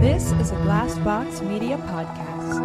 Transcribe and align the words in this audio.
This 0.00 0.32
is 0.32 0.50
a 0.50 0.56
Glassbox 0.56 1.40
Media 1.40 1.78
podcast. 1.78 2.56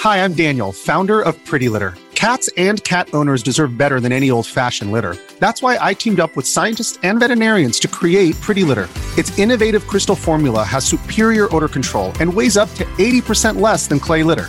Hi, 0.00 0.24
I'm 0.24 0.34
Daniel, 0.34 0.72
founder 0.72 1.20
of 1.20 1.42
Pretty 1.44 1.68
Litter. 1.68 1.94
Cats 2.14 2.50
and 2.56 2.82
cat 2.82 3.08
owners 3.14 3.42
deserve 3.42 3.78
better 3.78 4.00
than 4.00 4.10
any 4.10 4.30
old 4.30 4.46
fashioned 4.46 4.90
litter. 4.90 5.16
That's 5.38 5.62
why 5.62 5.78
I 5.80 5.94
teamed 5.94 6.18
up 6.18 6.34
with 6.34 6.46
scientists 6.46 6.98
and 7.04 7.20
veterinarians 7.20 7.78
to 7.80 7.88
create 7.88 8.34
Pretty 8.40 8.64
Litter. 8.64 8.88
Its 9.16 9.38
innovative 9.38 9.86
crystal 9.86 10.16
formula 10.16 10.64
has 10.64 10.84
superior 10.84 11.54
odor 11.54 11.68
control 11.68 12.12
and 12.18 12.32
weighs 12.32 12.56
up 12.56 12.68
to 12.74 12.84
80% 12.98 13.60
less 13.60 13.86
than 13.86 14.00
clay 14.00 14.24
litter. 14.24 14.48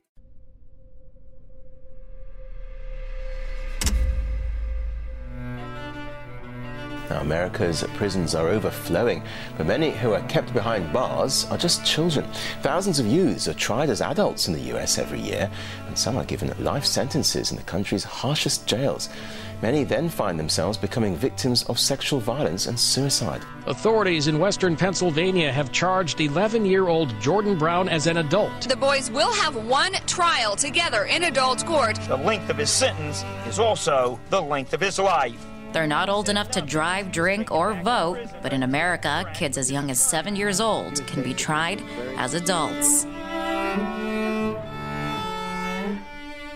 Now, 7.11 7.19
America's 7.19 7.83
prisons 7.95 8.35
are 8.35 8.47
overflowing, 8.47 9.21
but 9.57 9.67
many 9.67 9.91
who 9.91 10.13
are 10.13 10.25
kept 10.29 10.53
behind 10.53 10.93
bars 10.93 11.45
are 11.51 11.57
just 11.57 11.85
children. 11.85 12.25
Thousands 12.61 12.99
of 12.99 13.05
youths 13.05 13.49
are 13.49 13.53
tried 13.53 13.89
as 13.89 13.99
adults 13.99 14.47
in 14.47 14.53
the 14.53 14.73
US 14.73 14.97
every 14.97 15.19
year, 15.19 15.51
and 15.87 15.97
some 15.97 16.15
are 16.15 16.23
given 16.23 16.53
life 16.63 16.85
sentences 16.85 17.51
in 17.51 17.57
the 17.57 17.63
country's 17.63 18.05
harshest 18.05 18.65
jails. 18.65 19.09
Many 19.61 19.83
then 19.83 20.07
find 20.07 20.39
themselves 20.39 20.77
becoming 20.77 21.17
victims 21.17 21.63
of 21.63 21.77
sexual 21.77 22.21
violence 22.21 22.67
and 22.67 22.79
suicide. 22.79 23.41
Authorities 23.67 24.27
in 24.27 24.39
western 24.39 24.77
Pennsylvania 24.77 25.51
have 25.51 25.73
charged 25.73 26.21
11 26.21 26.65
year 26.65 26.87
old 26.87 27.13
Jordan 27.19 27.57
Brown 27.57 27.89
as 27.89 28.07
an 28.07 28.17
adult. 28.17 28.69
The 28.69 28.77
boys 28.77 29.11
will 29.11 29.33
have 29.33 29.57
one 29.57 29.95
trial 30.07 30.55
together 30.55 31.03
in 31.03 31.23
adult 31.23 31.65
court. 31.65 31.99
The 32.07 32.15
length 32.15 32.49
of 32.49 32.57
his 32.57 32.69
sentence 32.69 33.25
is 33.45 33.59
also 33.59 34.17
the 34.29 34.41
length 34.41 34.73
of 34.73 34.79
his 34.79 34.97
life. 34.97 35.45
They're 35.73 35.87
not 35.87 36.09
old 36.09 36.27
enough 36.27 36.51
to 36.51 36.61
drive, 36.61 37.11
drink, 37.11 37.51
or 37.51 37.73
vote, 37.75 38.19
but 38.41 38.51
in 38.51 38.63
America, 38.63 39.29
kids 39.33 39.57
as 39.57 39.71
young 39.71 39.89
as 39.89 40.01
seven 40.01 40.35
years 40.35 40.59
old 40.59 41.05
can 41.07 41.23
be 41.23 41.33
tried 41.33 41.81
as 42.17 42.33
adults. 42.33 43.05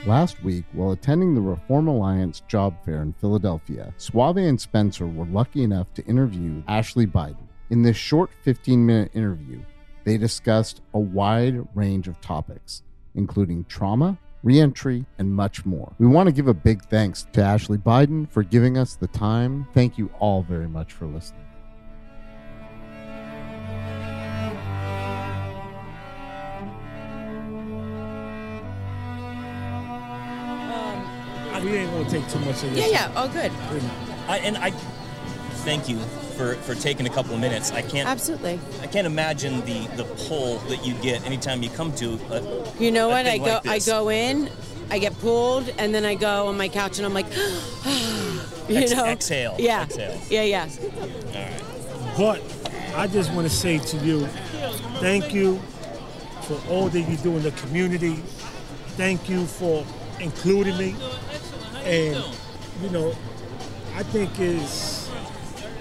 Last 0.05 0.43
week, 0.43 0.65
while 0.73 0.91
attending 0.91 1.33
the 1.33 1.41
Reform 1.41 1.87
Alliance 1.87 2.41
job 2.47 2.75
fair 2.83 3.01
in 3.01 3.13
Philadelphia, 3.13 3.93
Suave 3.97 4.37
and 4.37 4.59
Spencer 4.59 5.07
were 5.07 5.25
lucky 5.25 5.63
enough 5.63 5.91
to 5.95 6.05
interview 6.05 6.61
Ashley 6.67 7.07
Biden. 7.07 7.47
In 7.69 7.81
this 7.81 7.97
short 7.97 8.29
15 8.43 8.85
minute 8.85 9.11
interview, 9.15 9.61
they 10.03 10.17
discussed 10.17 10.81
a 10.93 10.99
wide 10.99 11.67
range 11.73 12.07
of 12.07 12.21
topics, 12.21 12.83
including 13.15 13.65
trauma, 13.65 14.19
reentry, 14.45 15.05
and 15.17 15.33
much 15.35 15.65
more. 15.65 15.91
We 15.99 16.07
want 16.07 16.27
to 16.27 16.31
give 16.33 16.47
a 16.47 16.53
big 16.53 16.83
thanks 16.85 17.27
to 17.33 17.41
Ashley 17.41 17.77
Biden 17.77 18.29
for 18.29 18.43
giving 18.43 18.77
us 18.77 18.95
the 18.95 19.07
time. 19.07 19.67
Thank 19.73 19.97
you 19.97 20.09
all 20.19 20.43
very 20.43 20.69
much 20.69 20.93
for 20.93 21.05
listening. 21.07 21.41
we 31.65 31.77
ain't 31.77 31.91
gonna 31.91 32.09
take 32.09 32.27
too 32.29 32.39
much 32.39 32.63
of 32.63 32.65
Yeah, 32.65 32.83
this. 32.83 32.91
yeah, 32.91 33.11
all 33.15 33.27
good. 33.27 33.51
I, 34.27 34.37
and 34.39 34.57
I 34.57 34.71
thank 35.65 35.89
you 35.89 35.97
for, 36.37 36.55
for 36.55 36.75
taking 36.75 37.05
a 37.07 37.09
couple 37.09 37.33
of 37.33 37.39
minutes. 37.39 37.71
I 37.71 37.81
can't 37.81 38.07
Absolutely. 38.07 38.59
I 38.81 38.87
can't 38.87 39.07
imagine 39.07 39.61
the 39.65 39.87
the 39.97 40.03
pull 40.27 40.59
that 40.69 40.85
you 40.85 40.93
get 40.95 41.25
anytime 41.25 41.63
you 41.63 41.69
come 41.69 41.91
to. 41.95 42.19
A, 42.31 42.39
You 42.81 42.91
know 42.91 43.07
a 43.07 43.11
what? 43.11 43.25
I 43.27 43.37
go 43.37 43.43
like 43.45 43.67
I 43.67 43.79
go 43.79 44.09
in, 44.09 44.49
I 44.91 44.99
get 44.99 45.17
pulled, 45.19 45.69
and 45.77 45.93
then 45.93 46.05
I 46.05 46.15
go 46.15 46.47
on 46.47 46.57
my 46.57 46.69
couch 46.69 46.97
and 46.99 47.05
I'm 47.05 47.13
like, 47.13 47.25
you 48.69 48.77
Ex- 48.77 48.91
know, 48.91 49.05
exhale, 49.05 49.55
Yeah, 49.59 49.83
exhale. 49.83 50.19
yeah, 50.29 50.43
yeah. 50.43 50.69
But 52.17 52.41
I 52.95 53.07
just 53.07 53.31
want 53.33 53.47
to 53.49 53.53
say 53.53 53.77
to 53.79 53.97
you, 53.97 54.25
thank 55.01 55.33
you 55.33 55.57
for 56.43 56.61
all 56.69 56.87
that 56.89 57.01
you 57.01 57.17
do 57.17 57.35
in 57.37 57.43
the 57.43 57.51
community. 57.51 58.15
Thank 58.95 59.27
you 59.27 59.45
for 59.45 59.85
including 60.21 60.77
me. 60.77 60.95
And, 61.83 62.23
you 62.81 62.89
know, 62.91 63.13
I 63.95 64.03
think 64.03 64.39
it's 64.39 64.94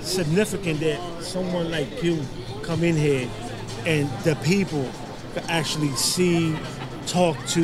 significant 0.04 0.80
that 0.80 1.00
someone 1.22 1.70
like 1.70 2.02
you 2.02 2.20
come 2.62 2.82
in 2.84 2.96
here 2.96 3.28
and 3.86 4.08
the 4.24 4.36
people 4.36 4.88
can 5.34 5.44
actually 5.50 5.90
see, 5.90 6.56
talk 7.06 7.36
to, 7.48 7.62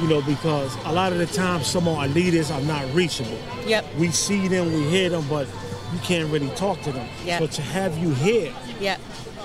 you 0.00 0.08
know, 0.08 0.22
because 0.22 0.74
a 0.84 0.92
lot 0.92 1.12
of 1.12 1.18
the 1.18 1.26
time 1.26 1.62
some 1.62 1.88
of 1.88 1.98
our 1.98 2.08
leaders 2.08 2.50
are 2.50 2.60
not 2.62 2.84
reachable. 2.94 3.38
Yep. 3.66 3.84
We 3.98 4.10
see 4.10 4.48
them, 4.48 4.72
we 4.72 4.82
hear 4.84 5.08
them, 5.10 5.26
but 5.28 5.46
you 5.92 5.98
can't 6.00 6.30
really 6.30 6.48
talk 6.50 6.80
to 6.82 6.92
them. 6.92 7.08
Yep. 7.24 7.40
So 7.40 7.46
to 7.48 7.62
have 7.62 7.96
you 7.98 8.10
here 8.14 8.52
Yeah. 8.80 8.96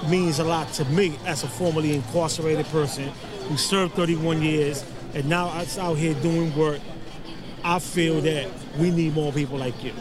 means 0.10 0.40
a 0.40 0.44
lot 0.44 0.72
to 0.74 0.86
me 0.86 1.18
as 1.26 1.44
a 1.44 1.48
formerly 1.48 1.96
incarcerated 1.96 2.66
person 2.68 3.10
who 3.48 3.58
served 3.58 3.94
31 3.96 4.42
years 4.42 4.84
and 5.14 5.28
now 5.28 5.50
I'm 5.50 5.68
out 5.80 5.98
here 5.98 6.14
doing 6.16 6.56
work. 6.56 6.80
I 7.64 7.80
feel 7.80 8.22
that 8.22 8.48
we 8.78 8.92
need 8.92 9.14
more 9.14 9.32
people 9.34 9.58
like 9.58 9.84
you 9.84 9.92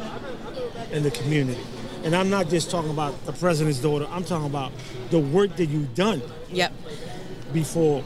in 0.92 1.02
the 1.02 1.10
community. 1.10 1.60
And 2.06 2.14
I'm 2.14 2.30
not 2.30 2.48
just 2.48 2.70
talking 2.70 2.90
about 2.92 3.26
the 3.26 3.32
president's 3.32 3.80
daughter, 3.80 4.06
I'm 4.12 4.22
talking 4.22 4.46
about 4.46 4.70
the 5.10 5.18
work 5.18 5.56
that 5.56 5.66
you've 5.66 5.92
done 5.96 6.22
Yep. 6.52 6.72
before 7.52 8.04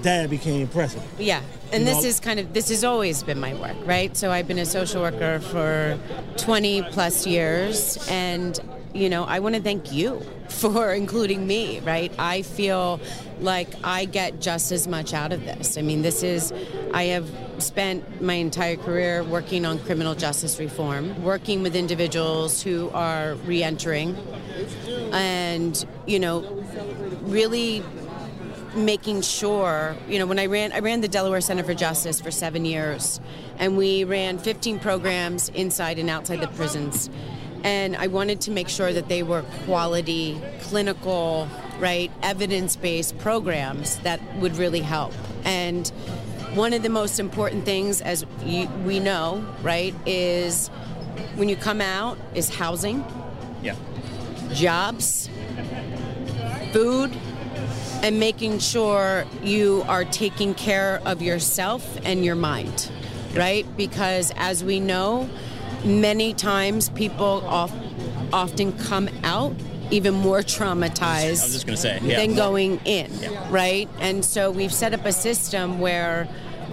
dad 0.00 0.30
became 0.30 0.68
president. 0.68 1.08
Yeah. 1.18 1.40
And 1.72 1.82
You 1.82 1.88
this 1.92 2.04
know- 2.04 2.08
is 2.08 2.20
kind 2.20 2.38
of 2.38 2.52
this 2.52 2.68
has 2.68 2.84
always 2.84 3.22
been 3.24 3.40
my 3.40 3.54
work, 3.54 3.74
right? 3.84 4.16
So 4.16 4.30
I've 4.30 4.46
been 4.46 4.58
a 4.60 4.66
social 4.66 5.02
worker 5.02 5.40
for 5.40 5.98
20 6.36 6.82
plus 6.92 7.26
years 7.26 7.98
and 8.08 8.60
you 8.94 9.08
know, 9.08 9.24
I 9.24 9.38
want 9.40 9.54
to 9.54 9.62
thank 9.62 9.92
you 9.92 10.20
for 10.48 10.92
including 10.92 11.46
me, 11.46 11.80
right? 11.80 12.12
I 12.18 12.42
feel 12.42 13.00
like 13.40 13.68
I 13.82 14.04
get 14.04 14.40
just 14.40 14.70
as 14.72 14.86
much 14.86 15.14
out 15.14 15.32
of 15.32 15.44
this. 15.44 15.76
I 15.76 15.82
mean, 15.82 16.02
this 16.02 16.22
is 16.22 16.52
I 16.92 17.04
have 17.04 17.28
spent 17.58 18.20
my 18.20 18.34
entire 18.34 18.76
career 18.76 19.24
working 19.24 19.64
on 19.64 19.78
criminal 19.80 20.14
justice 20.14 20.58
reform, 20.58 21.22
working 21.22 21.62
with 21.62 21.74
individuals 21.74 22.62
who 22.62 22.90
are 22.90 23.34
reentering 23.46 24.16
and, 25.12 25.84
you 26.06 26.18
know, 26.18 26.40
really 27.22 27.82
making 28.74 29.20
sure 29.20 29.94
you 30.08 30.18
know 30.18 30.24
when 30.24 30.38
i 30.38 30.46
ran 30.46 30.72
i 30.72 30.78
ran 30.78 31.02
the 31.02 31.08
delaware 31.08 31.42
center 31.42 31.62
for 31.62 31.74
justice 31.74 32.22
for 32.22 32.30
seven 32.30 32.64
years 32.64 33.20
and 33.58 33.76
we 33.76 34.02
ran 34.04 34.38
15 34.38 34.78
programs 34.78 35.50
inside 35.50 35.98
and 35.98 36.08
outside 36.08 36.40
the 36.40 36.48
prisons 36.48 37.10
and 37.64 37.96
i 37.96 38.06
wanted 38.06 38.40
to 38.40 38.50
make 38.50 38.68
sure 38.68 38.92
that 38.92 39.08
they 39.08 39.22
were 39.22 39.42
quality 39.64 40.40
clinical 40.62 41.48
right 41.78 42.10
evidence-based 42.22 43.16
programs 43.18 43.98
that 43.98 44.20
would 44.36 44.56
really 44.56 44.80
help 44.80 45.12
and 45.44 45.88
one 46.54 46.72
of 46.74 46.82
the 46.82 46.90
most 46.90 47.18
important 47.18 47.64
things 47.64 48.00
as 48.02 48.26
you, 48.44 48.68
we 48.84 49.00
know 49.00 49.44
right 49.62 49.94
is 50.06 50.68
when 51.36 51.48
you 51.48 51.56
come 51.56 51.80
out 51.80 52.18
is 52.34 52.48
housing 52.54 53.04
Yeah. 53.62 53.74
jobs, 54.52 55.30
food, 56.72 57.10
and 58.02 58.18
making 58.18 58.58
sure 58.58 59.24
you 59.42 59.84
are 59.88 60.04
taking 60.04 60.54
care 60.54 61.00
of 61.06 61.22
yourself 61.22 61.98
and 62.04 62.24
your 62.24 62.34
mind, 62.34 62.90
right? 63.34 63.64
Because 63.76 64.32
as 64.36 64.64
we 64.64 64.80
know, 64.80 65.28
many 65.84 66.34
times 66.34 66.88
people 66.90 67.46
off, 67.46 67.72
often 68.32 68.72
come 68.78 69.08
out 69.24 69.54
even 69.90 70.14
more 70.14 70.38
traumatized 70.38 71.02
I 71.02 71.30
was 71.30 71.52
just 71.52 71.66
gonna 71.66 71.76
say, 71.76 71.98
yeah. 72.02 72.16
than 72.16 72.34
going 72.34 72.80
in, 72.84 73.10
right? 73.50 73.88
And 74.00 74.24
so 74.24 74.50
we've 74.50 74.72
set 74.72 74.94
up 74.94 75.04
a 75.04 75.12
system 75.12 75.80
where 75.80 76.26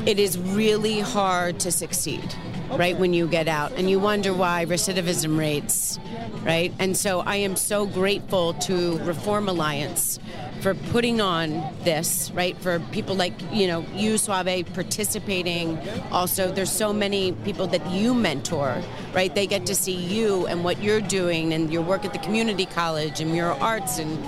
it 0.06 0.19
is 0.19 0.38
really 0.38 1.01
hard 1.01 1.59
to 1.59 1.71
succeed, 1.71 2.33
right, 2.71 2.97
when 2.97 3.13
you 3.13 3.27
get 3.27 3.50
out. 3.50 3.73
And 3.73 3.89
you 3.89 4.00
wonder 4.00 4.33
why 4.33 4.65
recidivism 4.65 5.38
rates, 5.38 6.00
right? 6.44 6.73
And 6.79 6.95
so 6.95 7.19
I 7.19 7.35
am 7.38 7.57
so 7.57 7.85
grateful 7.85 8.53
to 8.53 8.97
Reform 9.00 9.50
Alliance 9.50 10.19
for 10.61 10.75
putting 10.75 11.21
on 11.21 11.73
this, 11.83 12.31
right? 12.31 12.57
For 12.57 12.79
people 12.91 13.15
like, 13.15 13.33
you 13.51 13.67
know, 13.67 13.85
you, 13.94 14.17
Suave, 14.17 14.65
participating. 14.73 15.77
Also, 16.11 16.51
there's 16.51 16.71
so 16.71 16.91
many 16.91 17.31
people 17.31 17.67
that 17.67 17.85
you 17.89 18.13
mentor, 18.13 18.81
right? 19.13 19.33
They 19.33 19.47
get 19.47 19.65
to 19.67 19.75
see 19.75 19.95
you 19.95 20.47
and 20.47 20.63
what 20.63 20.81
you're 20.81 21.01
doing 21.01 21.53
and 21.53 21.71
your 21.71 21.81
work 21.81 22.06
at 22.06 22.13
the 22.13 22.19
community 22.19 22.65
college 22.65 23.19
and 23.21 23.35
your 23.35 23.51
arts 23.53 24.00
and 24.00 24.19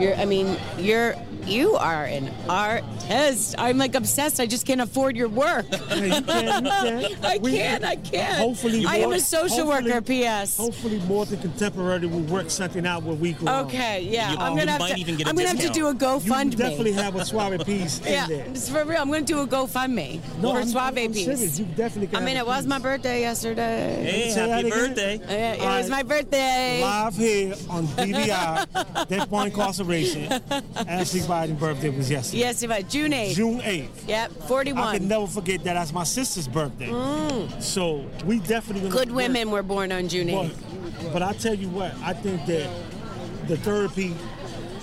your, 0.00 0.14
I 0.16 0.24
mean, 0.24 0.56
you're 0.78 1.14
You 1.46 1.76
are 1.76 2.04
an 2.04 2.30
artist. 2.48 3.54
I'm 3.56 3.78
like 3.78 3.94
obsessed. 3.94 4.40
I 4.40 4.46
just 4.46 4.66
can't 4.66 4.80
afford 4.80 5.16
your 5.16 5.28
work. 5.28 5.66
Yeah, 5.96 6.04
you 6.18 6.22
can, 6.22 6.64
you 6.64 6.70
can. 6.70 7.16
I 7.24 7.38
We- 7.38 7.52
can't. 7.56 7.84
I 7.84 7.96
can't. 7.96 8.36
Hopefully, 8.38 8.84
I 8.86 8.96
am 8.96 9.02
more- 9.10 9.14
a 9.14 9.20
social 9.20 9.64
hopefully- 9.66 9.90
worker. 9.92 10.02
P.S. 10.02 10.56
Hopefully, 10.56 10.98
more 11.00 11.24
than 11.24 11.40
contemporary 11.40 12.06
will 12.06 12.20
work 12.22 12.50
something 12.50 12.84
out 12.86 13.02
where 13.04 13.14
we 13.14 13.32
go. 13.32 13.46
Okay, 13.64 14.02
yeah. 14.02 14.32
You- 14.32 14.38
I'm 14.38 14.52
you 14.52 14.58
gonna 14.58 14.70
have 14.72 14.80
might 14.80 14.94
to. 14.94 15.00
even 15.00 15.16
get 15.16 15.26
a 15.26 15.30
I'm 15.30 15.36
gonna 15.36 15.48
have 15.48 15.60
to 15.60 15.68
do 15.70 15.86
a 15.88 15.94
discount. 15.94 16.24
You 16.24 16.32
GoFundMe. 16.32 16.56
definitely 16.56 16.92
have 16.92 17.14
a 17.16 17.24
suave 17.24 17.64
piece 17.64 18.00
in 18.00 18.12
yeah, 18.12 18.26
there. 18.26 18.44
it's 18.46 18.68
for 18.68 18.84
real. 18.84 19.00
I'm 19.00 19.08
gonna 19.10 19.22
do 19.22 19.40
a 19.40 19.46
GoFundMe 19.46 20.20
No, 20.40 20.50
for 20.52 20.58
I'm- 20.58 20.66
Suave 20.68 20.98
I'm 20.98 21.12
piece. 21.12 21.24
serious. 21.24 21.58
You 21.58 21.64
definitely 21.66 22.08
can 22.08 22.16
I 22.16 22.20
mean, 22.26 22.36
have 22.36 22.46
it 22.46 22.50
a 22.50 22.52
was 22.52 22.66
my 22.66 22.78
birthday 22.78 23.20
yesterday. 23.20 24.02
Hey, 24.04 24.30
Say 24.30 24.48
happy 24.48 24.50
that 24.50 24.76
again? 24.76 24.88
birthday. 24.88 25.20
Yeah, 25.28 25.52
it 25.54 25.60
All 25.60 25.66
was 25.78 25.90
right. 25.90 25.90
my 25.90 26.02
birthday. 26.02 26.80
Live 26.82 27.16
here 27.16 27.54
on 27.70 27.86
DBI, 27.86 29.08
Death 29.08 29.30
by 29.30 29.46
Incarceration. 29.46 30.32
Ashley 30.88 31.20
Biden's 31.36 31.60
birthday 31.60 31.90
was 31.90 32.10
yesterday. 32.10 32.38
Yes, 32.38 32.62
it 32.62 32.68
was 32.68 32.84
June 32.84 33.12
8th. 33.12 33.34
June 33.34 33.60
8th. 33.60 34.08
Yep, 34.08 34.32
41. 34.48 34.82
I 34.82 34.98
can 34.98 35.08
never 35.08 35.26
forget 35.26 35.62
that. 35.64 35.74
That's 35.74 35.92
my 35.92 36.04
sister's 36.04 36.48
birthday. 36.48 36.88
Mm. 36.88 37.62
So 37.62 38.06
we 38.24 38.38
definitely 38.40 38.88
Good 38.88 39.10
women 39.12 39.50
were 39.50 39.62
born 39.62 39.92
on 39.92 40.08
June 40.08 40.28
8th. 40.28 40.54
But, 41.02 41.12
but 41.12 41.22
I 41.22 41.32
tell 41.34 41.54
you 41.54 41.68
what, 41.68 41.94
I 42.02 42.14
think 42.14 42.46
that 42.46 42.70
the 43.48 43.56
therapy 43.58 44.14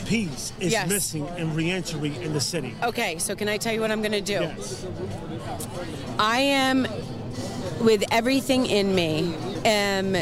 piece 0.05 0.53
is 0.59 0.71
Yes. 0.73 0.88
missing 0.89 1.27
in 1.38 1.55
reentry 1.55 2.15
in 2.21 2.33
the 2.33 2.41
city. 2.41 2.75
Okay, 2.83 3.17
so 3.17 3.35
can 3.35 3.49
I 3.49 3.57
tell 3.57 3.73
you 3.73 3.81
what 3.81 3.89
I'm 3.89 4.01
going 4.01 4.11
to 4.11 4.21
do? 4.21 4.33
Yes. 4.33 4.85
I 6.19 6.39
am, 6.39 6.88
with 7.81 8.03
everything 8.11 8.65
in 8.67 8.94
me, 8.94 9.33
am 9.65 10.15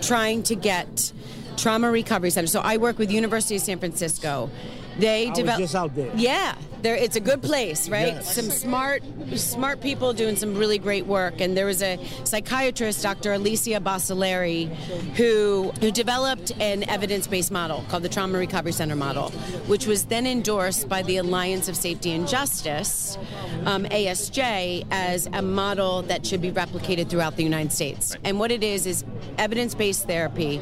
trying 0.00 0.42
to 0.44 0.54
get 0.54 1.12
trauma 1.56 1.90
recovery 1.90 2.30
centers. 2.30 2.52
So 2.52 2.60
I 2.60 2.76
work 2.76 2.98
with 2.98 3.10
University 3.10 3.56
of 3.56 3.62
San 3.62 3.78
Francisco. 3.78 4.50
They 4.98 5.26
I 5.26 5.30
was 5.30 5.38
develop. 5.38 5.60
just 5.60 5.74
out 5.74 5.94
there. 5.94 6.10
Yeah, 6.16 6.54
there. 6.82 6.96
It's 6.96 7.16
a 7.16 7.20
good 7.20 7.42
place, 7.42 7.88
right? 7.88 8.14
Yes. 8.14 8.34
Some 8.34 8.50
smart, 8.50 9.02
smart 9.34 9.80
people 9.80 10.12
doing 10.12 10.36
some 10.36 10.56
really 10.56 10.78
great 10.78 11.06
work. 11.06 11.40
And 11.40 11.56
there 11.56 11.66
was 11.66 11.82
a 11.82 11.98
psychiatrist, 12.24 13.02
Dr. 13.02 13.32
Alicia 13.34 13.80
Boccellari, 13.80 14.68
who 15.16 15.72
who 15.80 15.90
developed 15.90 16.52
an 16.60 16.88
evidence-based 16.88 17.50
model 17.50 17.84
called 17.88 18.02
the 18.02 18.08
Trauma 18.08 18.38
Recovery 18.38 18.72
Center 18.72 18.96
model, 18.96 19.30
which 19.66 19.86
was 19.86 20.04
then 20.06 20.26
endorsed 20.26 20.88
by 20.88 21.02
the 21.02 21.18
Alliance 21.18 21.68
of 21.68 21.76
Safety 21.76 22.12
and 22.12 22.26
Justice, 22.28 23.18
um, 23.64 23.84
ASJ, 23.84 24.86
as 24.90 25.28
a 25.32 25.42
model 25.42 26.02
that 26.02 26.24
should 26.26 26.40
be 26.40 26.50
replicated 26.50 27.08
throughout 27.08 27.36
the 27.36 27.42
United 27.42 27.72
States. 27.72 28.16
And 28.24 28.38
what 28.38 28.50
it 28.50 28.62
is 28.62 28.86
is 28.86 29.04
evidence-based 29.38 30.06
therapy 30.06 30.60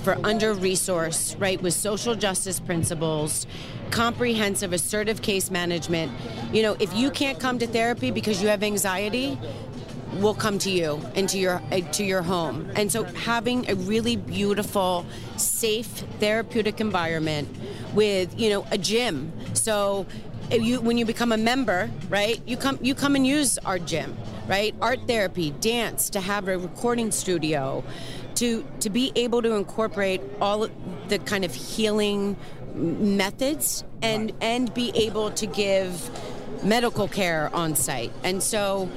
for 0.00 0.18
under-resourced, 0.24 1.40
right, 1.40 1.60
with 1.60 1.74
social 1.74 2.14
justice 2.14 2.60
principles 2.60 3.46
comprehensive 3.92 4.72
assertive 4.72 5.22
case 5.22 5.50
management. 5.50 6.10
You 6.52 6.62
know 6.62 6.76
if 6.80 6.92
you 6.94 7.10
can't 7.10 7.38
come 7.38 7.58
to 7.60 7.66
therapy 7.66 8.10
because 8.10 8.42
you 8.42 8.48
have 8.48 8.62
anxiety 8.62 9.38
we'll 10.14 10.34
come 10.34 10.58
to 10.58 10.70
you 10.70 11.00
and 11.14 11.26
to 11.28 11.38
your 11.38 11.62
uh, 11.70 11.80
to 11.92 12.04
your 12.04 12.22
home. 12.22 12.70
And 12.74 12.90
so 12.90 13.04
having 13.04 13.70
a 13.70 13.74
really 13.74 14.16
beautiful 14.16 15.06
safe 15.36 15.86
therapeutic 16.20 16.80
environment 16.80 17.48
with 17.94 18.38
you 18.38 18.50
know 18.50 18.66
a 18.70 18.78
gym. 18.78 19.32
So 19.54 20.06
you 20.50 20.80
when 20.80 20.98
you 20.98 21.04
become 21.06 21.32
a 21.32 21.38
member 21.38 21.88
right 22.08 22.42
you 22.46 22.56
come 22.56 22.78
you 22.82 22.94
come 22.94 23.14
and 23.16 23.26
use 23.26 23.58
our 23.58 23.78
gym 23.78 24.16
right? 24.48 24.74
Art 24.80 25.00
therapy 25.06 25.50
dance 25.60 26.10
to 26.10 26.20
have 26.20 26.48
a 26.48 26.58
recording 26.58 27.10
studio 27.10 27.84
to 28.36 28.66
to 28.80 28.90
be 28.90 29.12
able 29.14 29.42
to 29.42 29.54
incorporate 29.54 30.20
all 30.40 30.68
the 31.08 31.18
kind 31.20 31.44
of 31.44 31.54
healing 31.54 32.36
methods 32.74 33.84
and 34.02 34.32
and 34.40 34.72
be 34.74 34.90
able 34.94 35.30
to 35.30 35.46
give 35.46 36.10
medical 36.64 37.08
care 37.08 37.50
on 37.54 37.74
site 37.74 38.12
and 38.24 38.42
so 38.42 38.88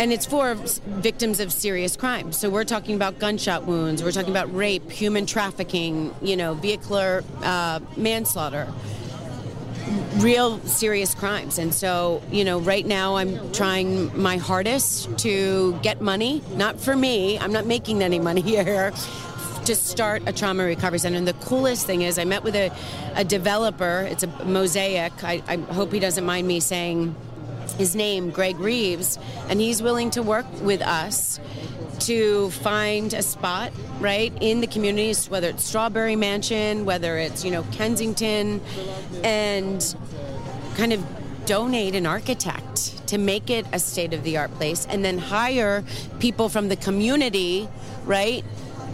and 0.00 0.14
it's 0.14 0.24
for 0.24 0.54
victims 0.54 1.40
of 1.40 1.52
serious 1.52 1.94
crime. 1.94 2.32
So 2.32 2.48
we're 2.48 2.64
talking 2.64 2.94
about 2.94 3.18
gunshot 3.18 3.66
wounds, 3.66 4.02
we're 4.02 4.12
talking 4.12 4.30
about 4.30 4.52
rape, 4.54 4.90
human 4.90 5.26
trafficking, 5.26 6.14
you 6.22 6.36
know, 6.36 6.54
vehicular 6.54 7.22
uh, 7.42 7.80
manslaughter, 7.98 8.66
real 10.16 10.58
serious 10.60 11.14
crimes. 11.14 11.58
And 11.58 11.74
so, 11.74 12.22
you 12.30 12.44
know, 12.44 12.60
right 12.60 12.86
now 12.86 13.16
I'm 13.16 13.52
trying 13.52 14.18
my 14.18 14.38
hardest 14.38 15.18
to 15.18 15.78
get 15.82 16.00
money, 16.00 16.42
not 16.54 16.80
for 16.80 16.96
me, 16.96 17.38
I'm 17.38 17.52
not 17.52 17.66
making 17.66 18.02
any 18.02 18.18
money 18.18 18.40
here. 18.54 18.94
To 19.70 19.76
start 19.76 20.24
a 20.26 20.32
trauma 20.32 20.64
recovery 20.64 20.98
center. 20.98 21.16
And 21.16 21.28
the 21.28 21.32
coolest 21.34 21.86
thing 21.86 22.02
is, 22.02 22.18
I 22.18 22.24
met 22.24 22.42
with 22.42 22.56
a, 22.56 22.72
a 23.14 23.22
developer, 23.22 24.04
it's 24.10 24.24
a 24.24 24.44
mosaic. 24.44 25.22
I, 25.22 25.44
I 25.46 25.58
hope 25.58 25.92
he 25.92 26.00
doesn't 26.00 26.26
mind 26.26 26.48
me 26.48 26.58
saying 26.58 27.14
his 27.78 27.94
name, 27.94 28.30
Greg 28.30 28.58
Reeves, 28.58 29.16
and 29.48 29.60
he's 29.60 29.80
willing 29.80 30.10
to 30.10 30.24
work 30.24 30.44
with 30.62 30.82
us 30.82 31.38
to 32.00 32.50
find 32.50 33.14
a 33.14 33.22
spot 33.22 33.70
right 34.00 34.32
in 34.40 34.60
the 34.60 34.66
communities 34.66 35.30
whether 35.30 35.50
it's 35.50 35.62
strawberry 35.62 36.16
mansion 36.16 36.84
whether 36.84 37.18
it's 37.18 37.44
you 37.44 37.50
know 37.50 37.62
kensington 37.70 38.60
and 39.22 39.94
kind 40.76 40.92
of 40.92 41.06
donate 41.44 41.94
an 41.94 42.06
architect 42.06 43.06
to 43.06 43.18
make 43.18 43.50
it 43.50 43.66
a 43.72 43.78
state 43.78 44.14
of 44.14 44.24
the 44.24 44.36
art 44.36 44.52
place 44.54 44.86
and 44.88 45.04
then 45.04 45.18
hire 45.18 45.84
people 46.18 46.48
from 46.48 46.68
the 46.68 46.76
community 46.76 47.68
right 48.04 48.44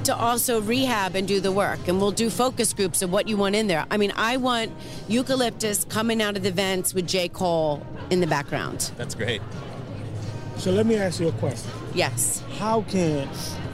to 0.06 0.14
also 0.14 0.60
rehab 0.60 1.16
and 1.16 1.26
do 1.26 1.40
the 1.40 1.50
work 1.50 1.80
and 1.88 2.00
we'll 2.00 2.12
do 2.12 2.30
focus 2.30 2.72
groups 2.72 3.02
of 3.02 3.10
what 3.10 3.26
you 3.26 3.36
want 3.36 3.56
in 3.56 3.66
there 3.66 3.84
i 3.90 3.96
mean 3.96 4.12
i 4.14 4.36
want 4.36 4.70
eucalyptus 5.08 5.84
coming 5.86 6.22
out 6.22 6.36
of 6.36 6.44
the 6.44 6.50
vents 6.52 6.94
with 6.94 7.08
j 7.08 7.28
cole 7.28 7.84
in 8.10 8.20
the 8.20 8.26
background 8.26 8.92
That's 8.96 9.16
great. 9.16 9.42
So 10.58 10.70
let 10.70 10.86
me 10.86 10.96
ask 10.96 11.20
you 11.20 11.28
a 11.28 11.32
question. 11.32 11.70
yes 11.92 12.42
How 12.58 12.82
can 12.82 13.28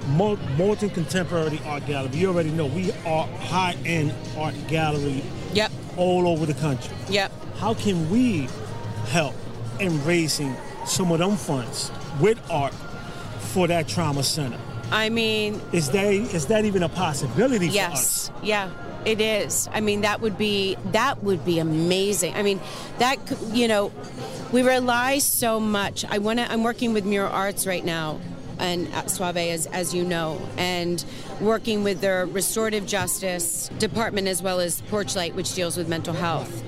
Mo- 0.08 0.38
Morton 0.56 0.90
Contemporary 0.90 1.60
Art 1.66 1.86
Gallery, 1.86 2.16
you 2.16 2.28
already 2.28 2.50
know 2.50 2.66
we 2.66 2.90
are 3.06 3.26
high-end 3.26 4.12
art 4.36 4.54
gallery 4.68 5.22
yep. 5.52 5.70
all 5.96 6.26
over 6.26 6.44
the 6.44 6.54
country. 6.54 6.92
Yep. 7.08 7.30
How 7.58 7.74
can 7.74 8.10
we 8.10 8.48
help 9.08 9.34
in 9.78 10.04
raising 10.04 10.56
some 10.86 11.12
of 11.12 11.20
them 11.20 11.36
funds 11.36 11.92
with 12.20 12.40
art 12.50 12.74
for 13.52 13.68
that 13.68 13.86
trauma 13.86 14.22
center? 14.24 14.58
I 14.92 15.08
mean 15.08 15.60
Is 15.72 15.90
that 15.90 16.12
is 16.12 16.46
that 16.46 16.64
even 16.64 16.82
a 16.82 16.88
possibility 16.88 17.66
for 17.66 17.72
us? 17.72 17.74
Yes. 17.74 18.30
Yeah. 18.42 18.70
It 19.04 19.20
is. 19.20 19.68
I 19.72 19.80
mean, 19.80 20.02
that 20.02 20.20
would 20.20 20.38
be 20.38 20.76
that 20.92 21.24
would 21.24 21.44
be 21.44 21.58
amazing. 21.58 22.34
I 22.34 22.42
mean, 22.44 22.60
that 22.98 23.16
you 23.50 23.66
know, 23.66 23.90
we 24.52 24.62
rely 24.62 25.18
so 25.18 25.58
much. 25.58 26.04
I 26.04 26.18
want 26.18 26.38
to. 26.38 26.48
I'm 26.48 26.62
working 26.62 26.92
with 26.92 27.04
Mural 27.04 27.32
Arts 27.32 27.66
right 27.66 27.84
now, 27.84 28.20
and 28.60 28.86
at 28.94 29.10
Suave, 29.10 29.36
as 29.38 29.66
as 29.66 29.92
you 29.92 30.04
know, 30.04 30.40
and 30.56 31.04
working 31.40 31.82
with 31.82 32.00
their 32.00 32.26
restorative 32.26 32.86
justice 32.86 33.68
department 33.78 34.28
as 34.28 34.40
well 34.40 34.60
as 34.60 34.82
Porchlight, 34.82 35.34
which 35.34 35.52
deals 35.54 35.76
with 35.76 35.88
mental 35.88 36.14
health. 36.14 36.62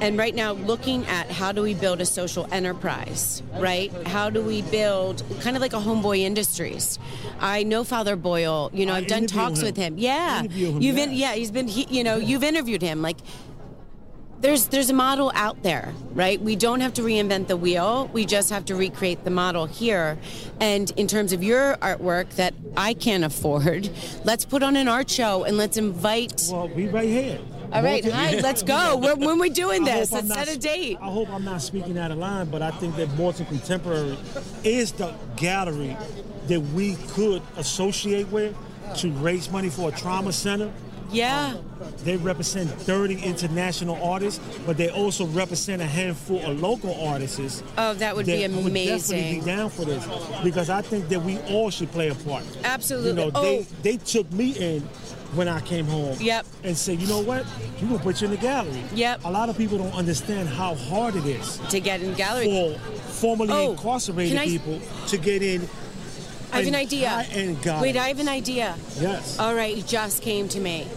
And 0.00 0.16
right 0.16 0.34
now, 0.34 0.52
looking 0.52 1.06
at 1.06 1.30
how 1.30 1.52
do 1.52 1.60
we 1.62 1.74
build 1.74 2.00
a 2.00 2.06
social 2.06 2.48
enterprise, 2.50 3.42
right? 3.54 3.92
How 4.06 4.30
do 4.30 4.40
we 4.40 4.62
build 4.62 5.22
kind 5.40 5.56
of 5.56 5.60
like 5.60 5.74
a 5.74 5.78
homeboy 5.78 6.20
industries? 6.20 6.98
I 7.38 7.64
know 7.64 7.84
Father 7.84 8.16
Boyle. 8.16 8.70
You 8.72 8.86
know, 8.86 8.94
I 8.94 8.98
I've 8.98 9.06
done 9.06 9.26
talks 9.26 9.60
him. 9.60 9.66
with 9.66 9.76
him. 9.76 9.98
Yeah, 9.98 10.42
him, 10.42 10.80
you've 10.80 10.96
in, 10.96 11.10
yeah. 11.10 11.32
yeah, 11.32 11.34
he's 11.34 11.50
been. 11.50 11.68
He, 11.68 11.86
you 11.90 12.02
know, 12.02 12.16
you've 12.16 12.42
interviewed 12.42 12.80
him. 12.80 13.02
Like, 13.02 13.18
there's 14.40 14.68
there's 14.68 14.88
a 14.88 14.94
model 14.94 15.30
out 15.34 15.62
there, 15.62 15.92
right? 16.12 16.40
We 16.40 16.56
don't 16.56 16.80
have 16.80 16.94
to 16.94 17.02
reinvent 17.02 17.48
the 17.48 17.56
wheel. 17.58 18.08
We 18.12 18.24
just 18.24 18.48
have 18.50 18.64
to 18.66 18.74
recreate 18.74 19.24
the 19.24 19.30
model 19.30 19.66
here. 19.66 20.18
And 20.60 20.90
in 20.96 21.08
terms 21.08 21.34
of 21.34 21.42
your 21.42 21.76
artwork 21.76 22.30
that 22.36 22.54
I 22.74 22.94
can't 22.94 23.24
afford, 23.30 23.90
let's 24.24 24.46
put 24.46 24.62
on 24.62 24.76
an 24.76 24.88
art 24.88 25.10
show 25.10 25.44
and 25.44 25.58
let's 25.58 25.76
invite. 25.76 26.48
Well, 26.50 26.68
we 26.68 26.88
right 26.88 27.08
here. 27.08 27.38
All 27.72 27.82
right, 27.84 28.04
hi, 28.04 28.40
let's 28.40 28.62
go. 28.62 28.96
When, 28.96 29.20
when 29.20 29.38
we 29.38 29.48
doing 29.48 29.84
this, 29.84 30.10
let's 30.10 30.28
set 30.28 30.48
a 30.48 30.58
date. 30.58 30.98
I 31.00 31.06
hope 31.06 31.30
I'm 31.30 31.44
not 31.44 31.62
speaking 31.62 31.98
out 31.98 32.10
of 32.10 32.18
line, 32.18 32.50
but 32.50 32.62
I 32.62 32.72
think 32.72 32.96
that 32.96 33.08
Morton 33.14 33.46
Contemporary 33.46 34.18
is 34.64 34.90
the 34.92 35.14
gallery 35.36 35.96
that 36.48 36.60
we 36.60 36.96
could 37.10 37.42
associate 37.56 38.28
with 38.28 38.56
to 38.96 39.12
raise 39.12 39.50
money 39.50 39.70
for 39.70 39.90
a 39.90 39.92
trauma 39.92 40.32
center. 40.32 40.72
Yeah. 41.12 41.54
Um, 41.54 41.92
they 42.04 42.16
represent 42.16 42.70
30 42.70 43.22
international 43.22 44.02
artists, 44.02 44.40
but 44.66 44.76
they 44.76 44.90
also 44.90 45.26
represent 45.26 45.82
a 45.82 45.86
handful 45.86 46.44
of 46.44 46.60
local 46.60 46.94
artists. 47.06 47.62
Oh, 47.78 47.94
that 47.94 48.14
would 48.14 48.26
be 48.26 48.32
that 48.42 48.50
would 48.50 48.56
definitely 48.56 48.88
amazing. 48.88 49.40
be 49.40 49.46
down 49.46 49.70
for 49.70 49.84
this 49.84 50.06
because 50.42 50.70
I 50.70 50.82
think 50.82 51.08
that 51.08 51.20
we 51.20 51.38
all 51.42 51.70
should 51.70 51.90
play 51.90 52.08
a 52.08 52.14
part. 52.14 52.44
Absolutely. 52.64 53.10
You 53.10 53.16
know, 53.16 53.30
oh, 53.34 53.42
they 53.42 53.66
they 53.82 53.96
took 53.96 54.30
me 54.32 54.52
in 54.52 54.88
when 55.34 55.48
I 55.48 55.60
came 55.60 55.86
home. 55.86 56.16
Yep. 56.20 56.46
And 56.64 56.76
said, 56.76 57.00
you 57.00 57.06
know 57.06 57.20
what? 57.20 57.46
We 57.80 57.88
gonna 57.88 57.98
put 58.00 58.20
you 58.20 58.26
in 58.26 58.32
the 58.32 58.36
gallery. 58.40 58.82
Yep. 58.94 59.24
A 59.24 59.30
lot 59.30 59.48
of 59.48 59.56
people 59.56 59.78
don't 59.78 59.94
understand 59.94 60.48
how 60.48 60.74
hard 60.74 61.16
it 61.16 61.26
is 61.26 61.58
to 61.70 61.80
get 61.80 62.02
in 62.02 62.14
gallery 62.14 62.46
for 62.46 62.78
formerly 63.12 63.52
Oh, 63.52 63.72
incarcerated 63.72 64.38
I- 64.38 64.46
people 64.46 64.80
to 65.08 65.18
get 65.18 65.42
in. 65.42 65.68
I 66.52 66.58
have 66.58 66.66
an 66.66 66.74
idea. 66.74 67.24
Wait, 67.80 67.96
I 67.96 68.08
have 68.08 68.18
an 68.18 68.28
idea. 68.28 68.74
Yes. 68.98 69.38
All 69.38 69.54
right, 69.54 69.76
it 69.78 69.86
just 69.86 70.20
came 70.20 70.48
to 70.48 70.58
me. 70.58 70.88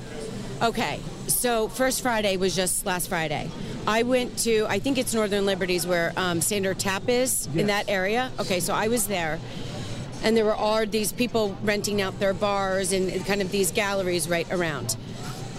Okay, 0.64 1.00
so 1.28 1.68
First 1.68 2.02
Friday 2.02 2.38
was 2.38 2.56
just 2.56 2.88
last 2.88 3.08
Friday. 3.08 3.52
I 3.86 4.02
went 4.04 4.38
to, 4.40 4.66
I 4.68 4.80
think 4.80 4.98
it's 4.98 5.14
Northern 5.14 5.46
Liberties 5.46 5.86
where 5.86 6.12
um, 6.18 6.42
Sander 6.42 6.74
Tap 6.74 7.08
is 7.08 7.48
in 7.56 7.68
that 7.68 7.88
area. 7.88 8.32
Okay, 8.40 8.62
so 8.62 8.74
I 8.74 8.88
was 8.88 9.06
there. 9.08 9.40
And 10.24 10.36
there 10.36 10.46
were 10.46 10.56
all 10.56 10.86
these 10.86 11.12
people 11.12 11.58
renting 11.64 12.02
out 12.02 12.20
their 12.20 12.34
bars 12.34 12.94
and, 12.94 13.24
kind 13.26 13.42
of 13.42 13.52
these 13.52 13.72
galleries 13.72 14.28
right 14.28 14.52
around. 14.52 14.96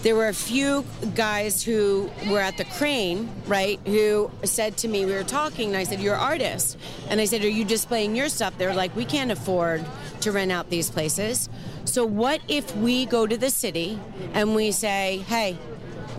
There 0.01 0.15
were 0.15 0.27
a 0.27 0.33
few 0.33 0.85
guys 1.15 1.63
who 1.63 2.11
were 2.29 2.39
at 2.39 2.57
the 2.57 2.65
crane, 2.65 3.29
right, 3.47 3.79
who 3.85 4.29
said 4.43 4.77
to 4.77 4.87
me, 4.87 5.05
we 5.05 5.13
were 5.13 5.23
talking, 5.23 5.69
and 5.69 5.77
I 5.77 5.83
said, 5.83 5.99
You're 5.99 6.13
an 6.13 6.21
artist. 6.21 6.77
And 7.09 7.19
I 7.19 7.25
said, 7.25 7.43
Are 7.43 7.49
you 7.49 7.65
displaying 7.65 8.15
your 8.15 8.29
stuff? 8.29 8.55
They're 8.57 8.75
like, 8.75 8.95
We 8.95 9.05
can't 9.05 9.31
afford 9.31 9.83
to 10.21 10.31
rent 10.31 10.51
out 10.51 10.69
these 10.69 10.91
places. 10.91 11.49
So, 11.85 12.05
what 12.05 12.41
if 12.47 12.75
we 12.75 13.07
go 13.07 13.25
to 13.25 13.37
the 13.37 13.49
city 13.49 13.99
and 14.33 14.53
we 14.53 14.71
say, 14.71 15.23
Hey, 15.27 15.57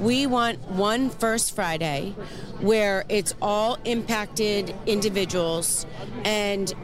we 0.01 0.27
want 0.27 0.61
one 0.71 1.11
First 1.11 1.55
Friday 1.55 2.15
where 2.61 3.05
it's 3.09 3.35
all 3.41 3.79
impacted 3.85 4.75
individuals 4.87 5.87
and 6.25 6.75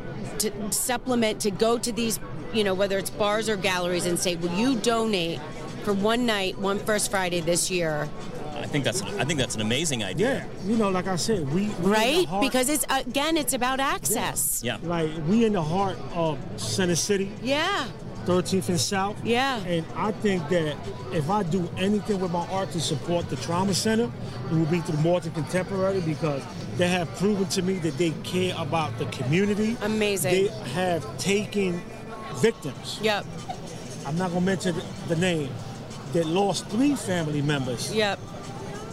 to 0.43 0.73
supplement 0.73 1.41
to 1.41 1.51
go 1.51 1.79
to 1.79 1.93
these, 1.93 2.19
you 2.53 2.65
know, 2.65 2.75
whether 2.75 2.99
it's 2.99 3.11
bars 3.11 3.49
or 3.49 3.57
galleries 3.57 4.07
and 4.07 4.19
say, 4.19 4.37
will 4.37 4.53
you 4.53 4.77
donate 4.77 5.41
for 5.85 5.93
one 5.93 6.27
night, 6.27 6.59
one 6.59 6.79
First 6.79 7.11
Friday 7.11 7.41
this 7.41 7.71
year? 7.71 8.09
I 8.57 8.67
think 8.67 8.85
that's 8.85 9.01
an, 9.01 9.09
I 9.21 9.25
think 9.25 9.39
that's 9.41 9.55
an 9.57 9.61
amazing 9.61 10.05
idea. 10.05 10.47
Yeah, 10.65 10.69
you 10.71 10.77
know, 10.77 10.89
like 10.91 11.07
I 11.09 11.17
said, 11.17 11.53
we, 11.53 11.69
we 11.69 11.91
Right? 11.91 12.27
heart- 12.27 12.43
Because 12.43 12.69
it's, 12.69 12.85
again, 12.91 13.37
it's 13.37 13.55
about 13.55 13.81
access. 13.81 14.61
Yeah. 14.65 14.79
Like 14.83 15.11
we 15.29 15.45
in 15.45 15.53
the 15.53 15.63
heart 15.63 15.99
of 16.15 16.39
Center 16.57 16.95
City. 16.97 17.33
Yeah. 17.43 17.87
13th 18.27 18.69
and 18.69 18.79
South. 18.81 19.17
Yeah. 19.25 19.59
And 19.65 19.85
I 19.97 20.13
think 20.13 20.49
that 20.51 20.77
if 21.13 21.29
I 21.29 21.43
do 21.43 21.69
anything 21.77 22.21
with 22.21 22.31
my 22.31 22.47
art 22.53 22.71
to 22.71 22.81
support 22.81 23.29
the 23.29 23.35
trauma 23.37 23.75
center, 23.75 24.05
it 24.05 24.53
will 24.55 24.65
be 24.67 24.79
through 24.79 24.99
Morton 25.01 25.33
Contemporary 25.33 26.01
because 26.03 26.41
they 26.77 26.89
have 26.89 27.09
proven 27.17 27.47
to 27.49 27.63
me 27.63 27.75
that 27.75 27.99
they 27.99 28.11
care 28.25 28.55
about 28.57 28.99
the 28.99 29.07
community. 29.07 29.77
Amazing. 29.83 30.33
They 30.33 30.49
have 30.71 31.19
taken 31.19 31.83
victims. 32.37 32.99
Yep. 33.03 33.27
I'm 34.07 34.17
not 34.17 34.33
gonna 34.33 34.45
mention 34.45 34.77
the 35.09 35.17
name 35.17 35.51
that 36.13 36.27
lost 36.27 36.67
three 36.69 36.95
family 36.95 37.43
members. 37.43 37.95
Yep. 37.95 38.19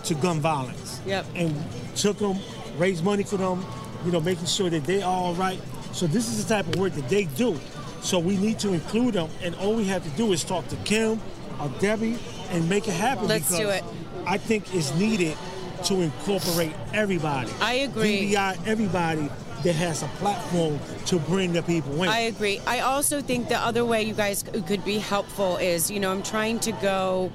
To 0.05 0.15
gun 0.15 0.39
violence. 0.39 1.01
Yep. 1.05 1.25
And 1.35 1.55
took 1.95 2.17
them, 2.17 2.37
raised 2.77 3.03
money 3.03 3.23
for 3.23 3.37
them, 3.37 3.65
you 4.05 4.11
know, 4.11 4.19
making 4.19 4.45
sure 4.45 4.69
that 4.69 4.85
they 4.85 5.01
are 5.01 5.11
all 5.11 5.33
right. 5.35 5.59
So 5.93 6.07
this 6.07 6.27
is 6.29 6.45
the 6.45 6.53
type 6.53 6.67
of 6.67 6.75
work 6.75 6.93
that 6.93 7.09
they 7.09 7.25
do. 7.25 7.59
So 8.01 8.19
we 8.19 8.37
need 8.37 8.59
to 8.59 8.73
include 8.73 9.15
them, 9.15 9.29
and 9.41 9.55
all 9.55 9.75
we 9.75 9.85
have 9.85 10.03
to 10.03 10.09
do 10.11 10.31
is 10.31 10.43
talk 10.43 10.67
to 10.69 10.75
Kim 10.77 11.19
or 11.59 11.69
Debbie 11.79 12.17
and 12.51 12.69
make 12.69 12.87
it 12.87 12.93
happen. 12.93 13.27
Let's 13.27 13.55
do 13.55 13.69
it. 13.69 13.83
I 14.25 14.37
think 14.37 14.73
it's 14.73 14.93
needed 14.95 15.37
to 15.85 16.01
incorporate 16.01 16.73
everybody. 16.93 17.51
I 17.61 17.73
agree. 17.73 18.31
DBI, 18.31 18.67
everybody 18.67 19.29
that 19.63 19.75
has 19.75 20.03
a 20.03 20.07
platform 20.19 20.79
to 21.05 21.19
bring 21.19 21.53
the 21.53 21.61
people 21.63 22.01
in. 22.01 22.09
I 22.09 22.19
agree. 22.21 22.61
I 22.65 22.79
also 22.79 23.21
think 23.21 23.49
the 23.49 23.57
other 23.59 23.83
way 23.83 24.03
you 24.03 24.13
guys 24.13 24.43
could 24.43 24.85
be 24.85 24.99
helpful 24.99 25.57
is, 25.57 25.91
you 25.91 25.99
know, 25.99 26.11
I'm 26.11 26.23
trying 26.23 26.59
to 26.61 26.71
go. 26.73 27.31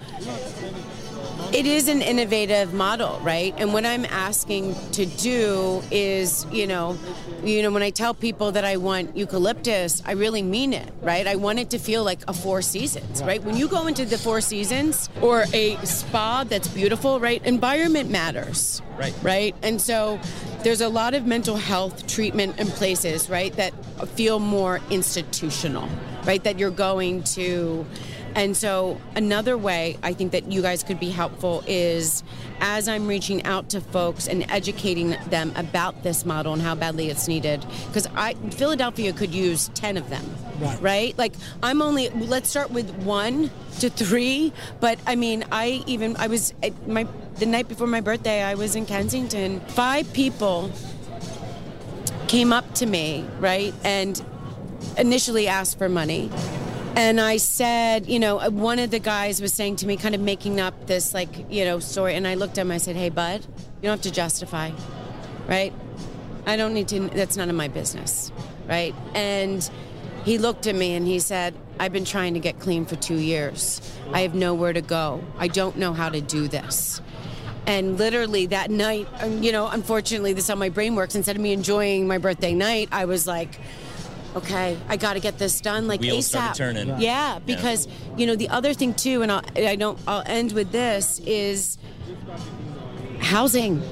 It 1.55 1.67
is 1.67 1.87
an 1.87 2.03
innovative 2.03 2.75
model, 2.75 3.21
right? 3.23 3.55
And 3.59 3.73
what 3.73 3.87
I'm 3.87 4.05
asking 4.07 4.75
to 4.91 5.07
do 5.07 5.85
is, 5.93 6.45
you 6.51 6.67
know, 6.67 6.99
you 7.45 7.63
know, 7.63 7.71
when 7.71 7.85
I 7.85 7.91
tell 7.91 8.13
people 8.13 8.51
that 8.51 8.65
I 8.65 8.77
want 8.77 9.17
eucalyptus, 9.17 10.03
I 10.05 10.13
really 10.15 10.43
mean 10.43 10.73
it, 10.73 10.93
right? 11.01 11.29
I 11.29 11.37
want 11.37 11.61
it 11.61 11.71
to 11.71 11.79
feel 11.79 12.03
like 12.03 12.25
a 12.27 12.33
Four 12.33 12.61
Seasons, 12.61 13.23
right? 13.23 13.41
When 13.41 13.57
you 13.57 13.69
go 13.69 13.87
into 13.87 14.05
the 14.05 14.19
Four 14.19 14.41
Seasons 14.41 15.09
or 15.23 15.45
a 15.53 15.77
spa 15.85 16.43
that's 16.43 16.67
beautiful, 16.67 17.21
right? 17.21 17.41
Environment 17.47 18.11
matters 18.11 18.83
Right. 18.99 19.15
right? 19.23 19.55
And 19.63 19.81
so 19.81 20.19
there's 20.65 20.81
a 20.81 20.89
lot 20.89 21.15
of 21.15 21.25
mental 21.25 21.57
health 21.57 22.09
treatment 22.09 22.59
in 22.59 22.67
places, 22.67 23.31
right, 23.31 23.55
that 23.55 23.73
feel 24.17 24.41
more 24.41 24.81
institutional, 24.91 25.89
right, 26.25 26.43
that 26.43 26.59
you're 26.59 26.71
going 26.73 27.23
to. 27.39 27.87
And 28.35 28.57
so 28.57 29.01
another 29.15 29.57
way 29.57 29.97
I 30.03 30.13
think 30.13 30.33
that 30.33 30.51
you 30.51 30.63
guys 30.63 30.83
could 30.83 30.99
be 30.99 31.11
helpful 31.11 31.63
is 31.67 32.23
as 32.61 32.89
I'm 32.89 33.07
reaching 33.07 33.45
out 33.45 33.71
to 33.71 33.81
folks 33.81 34.27
and 34.27 34.51
educating 34.51 35.17
them 35.29 35.53
about 35.57 36.03
this 36.03 36.25
model 36.25 36.53
and 36.53 36.63
how 36.63 36.75
badly 36.75 37.11
it's 37.11 37.29
needed 37.29 37.65
because 37.87 38.07
I 38.15 38.35
Philadelphia 38.51 39.13
could 39.13 39.35
use 39.35 39.69
10 39.75 39.97
of 39.97 40.11
them. 40.11 40.25
Right. 40.61 40.81
right? 40.81 41.19
Like 41.19 41.35
I'm 41.63 41.81
only 41.83 42.11
let's 42.11 42.49
start 42.49 42.71
with 42.71 42.91
1 43.03 43.51
to 43.81 43.91
3, 43.91 44.53
but 44.81 44.99
I 45.07 45.17
mean, 45.17 45.45
I 45.53 45.85
even 45.87 46.17
I 46.17 46.27
was 46.27 46.55
eh, 46.63 46.71
my 46.87 47.07
the 47.37 47.47
night 47.47 47.69
before 47.69 47.87
my 47.87 48.01
birthday, 48.01 48.43
I 48.43 48.55
was 48.55 48.77
in 48.77 48.87
Kensington. 48.87 49.61
Five 49.61 50.13
people 50.13 50.71
came 52.29 52.53
up 52.53 52.75
to 52.75 52.87
me, 52.87 53.25
right? 53.41 53.75
And 53.85 54.23
initially 54.97 55.49
asked 55.49 55.79
for 55.79 55.89
money. 55.89 56.31
And 56.97 57.21
I 57.21 57.39
said, 57.39 58.07
you 58.07 58.21
know, 58.21 58.39
one 58.51 58.79
of 58.79 58.91
the 58.91 59.01
guys 59.01 59.41
was 59.43 59.53
saying 59.53 59.77
to 59.77 59.87
me, 59.87 59.97
kind 59.97 60.15
of 60.15 60.21
making 60.21 60.61
up 60.61 60.87
this, 60.87 61.13
like, 61.13 61.51
you 61.51 61.65
know, 61.65 61.81
story. 61.81 62.15
And 62.15 62.27
I 62.27 62.35
looked 62.35 62.57
at 62.57 62.63
him, 62.63 62.71
I 62.71 62.79
said, 62.79 62.95
hey, 62.95 63.09
bud, 63.09 63.45
you 63.45 63.83
don't 63.83 63.93
have 63.93 64.03
to 64.03 64.13
justify, 64.13 64.71
right? 65.49 65.73
I 66.47 66.57
don't 66.57 66.73
need 66.73 66.87
to, 66.89 67.09
that's 67.09 67.37
none 67.37 67.51
of 67.51 67.57
my 67.57 67.67
business, 67.67 68.31
right? 68.69 68.95
And 69.15 69.69
he 70.25 70.39
looked 70.39 70.69
at 70.69 70.77
me 70.77 70.95
and 70.95 71.05
he 71.05 71.19
said, 71.19 71.55
I've 71.81 71.93
been 71.93 72.05
trying 72.05 72.35
to 72.35 72.41
get 72.41 72.61
clean 72.61 72.87
for 72.87 72.95
two 72.95 73.17
years. 73.17 73.81
I 74.13 74.21
have 74.21 74.37
nowhere 74.37 74.73
to 74.73 74.83
go. 74.83 75.25
I 75.37 75.49
don't 75.49 75.77
know 75.77 75.93
how 75.93 76.09
to 76.11 76.21
do 76.21 76.47
this. 76.47 77.01
And 77.67 77.99
literally 77.99 78.47
that 78.47 78.71
night, 78.71 79.09
um, 79.21 79.43
you 79.43 79.51
know, 79.51 79.67
unfortunately, 79.67 80.33
this 80.33 80.45
is 80.45 80.49
how 80.49 80.55
my 80.55 80.69
brain 80.69 80.95
works. 80.95 81.15
Instead 81.17 81.35
of 81.35 81.43
me 81.43 81.53
enjoying 81.53 82.07
my 82.07 82.19
birthday 82.19 82.53
night, 82.53 82.89
I 82.93 83.07
was 83.07 83.27
like, 83.27 83.59
okay, 84.37 84.77
I 84.89 84.97
got 84.97 85.15
to 85.15 85.21
get 85.21 85.39
this 85.39 85.61
done 85.61 85.87
like 85.87 86.01
Wheels 86.01 86.27
ASAP. 86.27 86.55
started 86.55 86.55
turning. 86.57 86.89
Yeah, 86.89 86.97
Yeah. 87.35 87.39
because 87.41 87.89
you 88.17 88.27
know 88.27 88.37
the 88.37 88.49
other 88.49 88.75
thing 88.75 88.95
too, 88.95 89.23
and 89.23 89.31
I'll, 89.33 89.43
I 89.57 89.77
don't. 89.77 89.99
I'll 90.07 90.23
end 90.27 90.53
with 90.53 90.73
this 90.73 91.21
is 91.21 91.79
housing. 93.21 93.83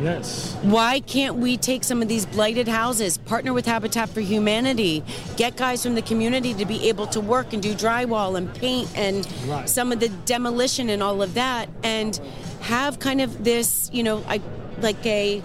Yes. 0.00 0.56
Why 0.62 1.00
can't 1.00 1.36
we 1.36 1.58
take 1.58 1.84
some 1.84 2.00
of 2.00 2.08
these 2.08 2.24
blighted 2.24 2.66
houses, 2.66 3.18
partner 3.18 3.52
with 3.52 3.66
Habitat 3.66 4.08
for 4.08 4.20
Humanity, 4.22 5.04
get 5.36 5.56
guys 5.56 5.82
from 5.82 5.94
the 5.94 6.00
community 6.00 6.54
to 6.54 6.64
be 6.64 6.88
able 6.88 7.06
to 7.08 7.20
work 7.20 7.52
and 7.52 7.62
do 7.62 7.74
drywall 7.74 8.38
and 8.38 8.52
paint 8.54 8.88
and 8.96 9.28
Right. 9.46 9.68
some 9.68 9.92
of 9.92 10.00
the 10.00 10.08
demolition 10.24 10.88
and 10.88 11.02
all 11.02 11.20
of 11.20 11.34
that, 11.34 11.68
and 11.82 12.18
have 12.62 12.98
kind 12.98 13.20
of 13.20 13.44
this, 13.44 13.90
you 13.92 14.02
know, 14.02 14.24
I, 14.26 14.40
like 14.80 15.04
a 15.04 15.42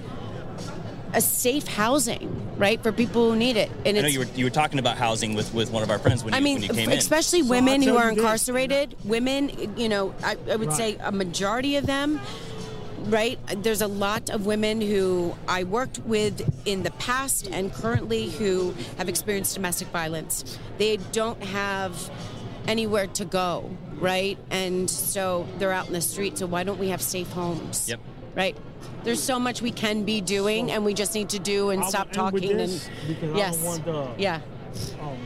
a 1.15 1.21
safe 1.21 1.65
housing, 1.67 2.29
right, 2.57 2.81
for 2.83 2.91
people 2.91 3.31
who 3.31 3.35
need 3.37 3.57
it. 3.57 3.71
And 3.85 3.97
I 3.97 4.01
know 4.01 4.07
you 4.07 4.19
were 4.19 4.27
you 4.35 4.43
were 4.45 4.49
talking 4.51 4.77
about 4.79 4.97
housing 4.97 5.33
with, 5.33 5.53
with 5.53 5.71
one 5.71 5.81
of 5.81 5.89
our 5.89 5.97
friends 5.99 6.23
when 6.23 6.33
you, 6.33 6.37
I 6.37 6.41
mean, 6.41 6.55
when 6.55 6.63
you 6.63 6.69
came 6.69 6.89
in. 6.91 6.97
especially 6.97 7.41
So 7.41 7.49
women 7.49 7.81
I'll 7.81 7.87
who 7.89 7.97
are 7.97 8.09
you 8.09 8.15
this. 8.15 8.23
incarcerated. 8.23 8.95
Women, 9.05 9.49
you 9.77 9.89
know, 9.89 10.13
I, 10.23 10.35
I 10.51 10.55
would 10.57 10.67
Right. 10.69 10.77
say 10.77 10.97
a 11.01 11.11
majority 11.11 11.77
of 11.77 11.85
them. 11.87 12.19
Right, 13.07 13.37
there's 13.57 13.81
a 13.81 13.87
lot 13.87 14.31
of 14.31 14.47
women 14.47 14.81
who 14.81 15.35
I 15.47 15.63
worked 15.63 15.99
with 15.99 16.41
in 16.65 16.81
the 16.81 16.89
past 16.91 17.47
and 17.51 17.71
currently 17.71 18.31
who 18.31 18.73
have 18.97 19.07
experienced 19.09 19.53
domestic 19.53 19.89
violence. 19.89 20.57
They 20.79 20.97
don't 21.11 21.43
have 21.43 22.09
anywhere 22.67 23.05
to 23.07 23.25
go, 23.25 23.69
right? 23.99 24.39
And 24.49 24.89
so 24.89 25.45
they're 25.59 25.71
out 25.71 25.85
in 25.85 25.93
the 25.93 26.01
street. 26.01 26.39
So 26.39 26.47
why 26.47 26.63
don't 26.63 26.79
we 26.79 26.89
have 26.89 27.01
safe 27.01 27.29
homes? 27.31 27.87
Yep. 27.87 27.99
Right. 28.33 28.57
There's 29.03 29.21
so 29.21 29.39
much 29.39 29.61
we 29.61 29.71
can 29.71 30.03
be 30.03 30.19
doing, 30.21 30.71
and 30.71 30.83
we 30.83 30.93
just 30.93 31.13
need 31.13 31.29
to 31.29 31.39
do 31.39 31.69
and 31.69 31.83
I 31.83 31.87
stop 31.89 32.11
talking. 32.11 32.57
this 32.57 32.89
and 33.21 33.37
yes, 33.37 33.57
the- 33.57 34.09
yeah, 34.17 34.41
um, 34.99 35.17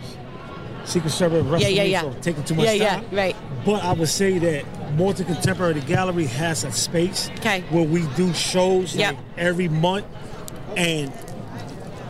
Secret 0.85 1.11
Service 1.11 1.45
yeah, 1.61 1.67
yeah, 1.69 1.83
yeah. 1.83 2.01
for 2.01 2.19
taking 2.19 2.43
too 2.43 2.55
much 2.55 2.65
yeah, 2.75 2.95
time. 2.95 3.05
yeah, 3.11 3.17
right. 3.19 3.35
But 3.65 3.83
I 3.83 3.93
would 3.93 4.09
say 4.09 4.37
that 4.39 4.65
Morton 4.95 5.25
Contemporary 5.25 5.81
Gallery 5.81 6.25
has 6.25 6.63
a 6.63 6.71
space 6.71 7.29
Okay. 7.37 7.61
where 7.69 7.83
we 7.83 8.05
do 8.15 8.33
shows 8.33 8.95
Yep. 8.95 9.15
like 9.15 9.23
every 9.37 9.67
month, 9.69 10.05
and 10.75 11.11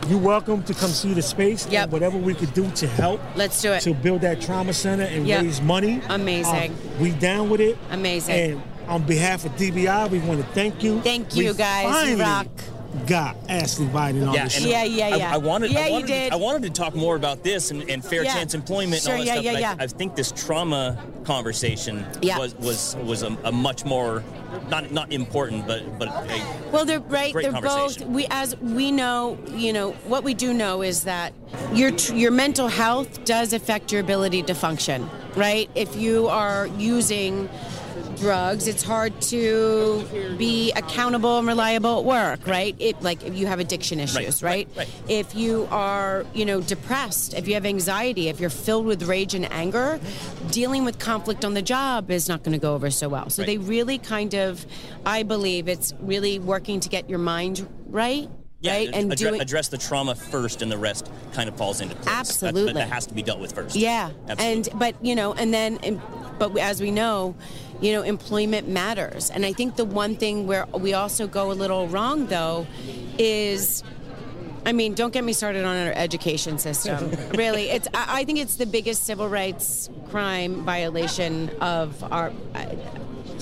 you're 0.08 0.18
welcome 0.18 0.62
to 0.64 0.74
come 0.74 0.90
see 0.90 1.12
the 1.12 1.22
space. 1.22 1.66
Yep. 1.70 1.84
And 1.84 1.92
whatever 1.92 2.16
we 2.16 2.34
could 2.34 2.54
do 2.54 2.70
to 2.70 2.86
help 2.86 3.20
Let's 3.36 3.60
do 3.60 3.72
it. 3.72 3.82
to 3.82 3.92
build 3.94 4.22
that 4.22 4.40
trauma 4.40 4.72
center 4.72 5.04
and 5.04 5.26
Yep. 5.26 5.42
raise 5.42 5.60
money. 5.60 6.00
Amazing. 6.08 6.70
um, 6.72 7.00
we 7.00 7.10
down 7.10 7.50
with 7.50 7.60
it. 7.60 7.76
Amazing. 7.90 8.34
And 8.34 8.62
on 8.90 9.02
behalf 9.04 9.44
of 9.46 9.52
DBI, 9.52 10.10
we 10.10 10.18
want 10.20 10.40
to 10.40 10.46
thank 10.48 10.82
you. 10.82 11.00
Thank 11.02 11.32
We 11.34 11.44
you, 11.46 11.54
guys. 11.54 11.84
You 11.84 11.90
finally 11.92 12.20
rock. 12.20 12.46
Got 13.06 13.36
Ashley 13.48 13.86
Biden 13.86 14.26
on 14.26 14.34
yeah, 14.34 14.44
the 14.44 14.50
show. 14.50 14.62
and 14.62 14.68
Yeah, 14.70 14.82
yeah, 14.82 15.14
I- 15.14 15.16
yeah. 15.18 15.32
I, 15.34 15.36
wanted, 15.36 15.70
Yeah, 15.70 15.80
I 15.82 15.98
you 15.98 16.04
did. 16.06 16.32
I 16.32 16.36
wanted 16.36 16.62
to 16.64 16.70
talk 16.70 16.96
more 16.96 17.14
about 17.14 17.44
this 17.44 17.70
and, 17.70 17.88
and 17.88 18.04
fair 18.04 18.24
Yeah. 18.24 18.34
chance 18.34 18.52
employment 18.52 19.02
Sure, 19.02 19.12
and 19.12 19.20
all 19.20 19.26
that 19.26 19.26
yeah, 19.26 19.34
stuff. 19.34 19.44
yeah, 19.44 19.52
but 19.52 19.60
yeah. 19.60 19.76
I, 19.78 19.84
I 19.84 19.86
think 19.86 20.16
this 20.16 20.32
trauma 20.32 20.98
conversation 21.22 22.04
Yeah. 22.20 22.36
was 22.38 22.56
was 22.56 22.96
was 23.04 23.22
a, 23.22 23.36
a 23.44 23.52
much 23.52 23.84
more 23.84 24.24
not 24.70 24.90
not 24.90 25.12
important, 25.12 25.68
but 25.68 26.00
but 26.00 26.08
a, 26.08 26.42
Well, 26.72 26.84
they're 26.84 26.98
right. 26.98 27.32
Great 27.32 27.52
they're 27.52 27.62
both. 27.62 28.00
We, 28.06 28.26
as 28.28 28.56
we 28.56 28.90
know, 28.90 29.38
you 29.54 29.72
know, 29.72 29.92
what 30.08 30.24
we 30.24 30.34
do 30.34 30.52
know 30.52 30.82
is 30.82 31.04
that 31.04 31.32
your 31.72 31.90
your 32.12 32.32
mental 32.32 32.66
health 32.66 33.24
does 33.24 33.52
affect 33.52 33.92
your 33.92 34.00
ability 34.00 34.42
to 34.44 34.54
function. 34.54 35.08
Right. 35.36 35.70
If 35.74 35.96
you 35.96 36.28
are 36.28 36.66
using 36.78 37.48
drugs. 38.20 38.68
It's 38.68 38.82
hard 38.82 39.18
to 39.22 40.36
be 40.36 40.72
accountable 40.72 41.38
and 41.38 41.46
reliable 41.46 41.98
at 41.98 42.04
work, 42.04 42.46
right? 42.46 42.76
It, 42.78 43.00
like 43.02 43.24
if 43.24 43.34
you 43.34 43.46
have 43.46 43.60
addiction 43.60 43.98
issues, 43.98 44.42
right, 44.42 44.66
right, 44.76 44.86
right. 44.86 44.88
If 45.08 45.34
you 45.34 45.66
are, 45.70 46.24
you 46.34 46.44
know, 46.44 46.60
depressed, 46.60 47.34
if 47.34 47.48
you 47.48 47.54
have 47.54 47.66
anxiety, 47.66 48.28
if 48.28 48.40
you're 48.40 48.50
filled 48.50 48.86
with 48.86 49.02
rage 49.04 49.34
and 49.34 49.50
anger, 49.52 49.98
dealing 50.50 50.84
with 50.84 50.98
conflict 50.98 51.44
on 51.44 51.54
the 51.54 51.62
job 51.62 52.10
is 52.10 52.28
not 52.28 52.42
going 52.42 52.52
to 52.52 52.58
go 52.58 52.74
over 52.74 52.90
so 52.90 53.08
well. 53.08 53.30
So 53.30 53.42
Right. 53.42 53.46
they 53.46 53.58
really 53.58 53.98
kind 53.98 54.34
of, 54.34 54.66
I 55.06 55.22
believe, 55.22 55.68
it's 55.68 55.94
really 56.00 56.38
working 56.38 56.80
to 56.80 56.88
get 56.88 57.08
your 57.08 57.18
mind 57.18 57.66
right. 57.86 58.28
Yeah, 58.60 58.72
right, 58.72 58.90
and 58.92 59.10
addre- 59.10 59.16
doing 59.16 59.40
address 59.40 59.68
the 59.68 59.78
trauma 59.78 60.14
first, 60.14 60.60
and 60.60 60.70
the 60.70 60.76
rest 60.76 61.10
kind 61.32 61.48
of 61.48 61.56
falls 61.56 61.80
into 61.80 61.94
place. 61.94 62.04
That- 62.04 62.20
Absolutely. 62.20 62.72
that, 62.74 62.88
has 62.88 63.06
to 63.06 63.14
be 63.14 63.22
dealt 63.22 63.40
with 63.40 63.52
first. 63.52 63.74
Yeah, 63.74 64.10
Absolutely. 64.28 64.70
and 64.70 64.78
but 64.78 64.94
you 65.02 65.14
know, 65.14 65.32
and 65.32 65.52
then, 65.54 66.00
but 66.38 66.56
as 66.58 66.80
we 66.80 66.90
know, 66.90 67.34
you 67.80 67.92
know, 67.92 68.02
employment 68.02 68.68
matters, 68.68 69.30
and 69.30 69.46
I 69.46 69.54
think 69.54 69.76
the 69.76 69.86
one 69.86 70.14
thing 70.16 70.46
where 70.46 70.66
we 70.74 70.92
also 70.92 71.26
go 71.26 71.50
a 71.50 71.54
little 71.54 71.88
wrong 71.88 72.26
though 72.26 72.66
is. 73.18 73.82
I 74.66 74.72
mean, 74.72 74.92
don't 74.92 75.10
get 75.10 75.24
me 75.24 75.32
started 75.32 75.64
on 75.64 75.74
our 75.86 75.92
education 75.94 76.58
system. 76.58 77.10
really, 77.34 77.70
it's. 77.70 77.88
I 77.94 78.20
I 78.20 78.24
think 78.26 78.38
it's 78.40 78.56
the 78.56 78.66
biggest 78.66 79.04
civil 79.04 79.26
rights 79.26 79.88
crime 80.10 80.66
violation 80.66 81.48
of 81.62 82.04
our 82.12 82.30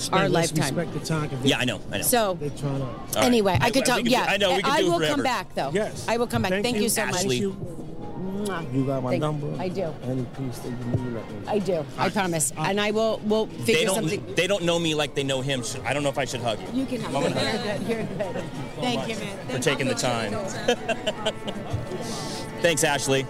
uh, 0.07 0.15
our 0.15 0.29
lifetime. 0.29 0.75
Respect 0.75 0.93
the 0.93 1.05
time. 1.05 1.29
'cause 1.29 1.39
Yeah, 1.43 1.57
I 1.59 1.65
know, 1.65 1.81
I 1.91 1.97
know. 1.97 2.03
So 2.03 2.37
They 2.39 2.49
trying 2.49 2.79
to. 2.79 3.19
Anyway, 3.19 3.57
I, 3.59 3.65
I- 3.65 3.71
could 3.71 3.83
I- 3.83 3.97
talk. 3.97 4.01
yeah, 4.05 4.25
I 4.29 4.37
know, 4.37 4.55
we 4.55 4.61
could 4.61 4.71
I 4.71 4.79
do 4.81 4.87
it 4.87 4.99
will 4.99 5.07
come 5.07 5.23
back 5.23 5.53
though. 5.55 5.71
Yes. 5.73 6.05
I 6.07 6.17
will 6.17 6.27
come 6.27 6.43
back. 6.43 6.51
Thank 6.51 6.63
Thank, 6.63 6.77
you. 6.77 6.83
you 6.83 6.89
so 6.89 7.05
much. 7.07 7.15
Ashley. 7.15 7.41
Mwah. 7.41 8.73
You 8.73 8.85
got 8.85 9.03
my 9.03 9.09
Thank- 9.11 9.21
number. 9.21 9.61
I 9.61 9.67
do. 9.67 9.93
Any 10.03 10.23
piece 10.37 10.59
that 10.59 10.69
you 10.69 11.03
need, 11.03 11.13
let 11.13 11.29
me. 11.31 11.47
I 11.47 11.59
do. 11.59 11.85
I 11.97 12.09
promise. 12.09 12.53
And 12.57 12.79
I 12.79 12.91
will. 12.91 13.19
We'll 13.25 13.45
They 13.47 13.73
figure 13.73 13.85
don't. 13.87 13.95
something. 13.95 14.33
They 14.35 14.47
don't 14.47 14.63
know 14.63 14.79
me 14.79 14.95
like 14.95 15.13
they 15.13 15.23
know 15.23 15.41
him. 15.41 15.61
so 15.63 15.81
I 15.85 15.93
don't 15.93 16.03
know 16.03 16.09
if 16.09 16.17
I 16.17 16.25
should 16.25 16.41
hug 16.41 16.59
you. 16.61 16.79
You 16.81 16.85
can 16.85 17.01
have 17.01 17.15
I'm 17.15 17.23
it. 17.23 17.33
gonna 17.33 17.41
You're 17.41 17.51
hug 17.51 17.79
good. 17.79 17.89
You're 17.89 18.03
good. 18.33 18.43
Thank 18.79 19.07
you, 19.09 19.15
man. 19.15 19.37
for 19.47 19.51
Thank 19.51 19.63
taking 19.63 19.87
the 19.89 19.95
time. 19.95 20.33
Thanks, 22.61 22.83
Ashley. 22.83 23.25